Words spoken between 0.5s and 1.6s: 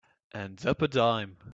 up a dime.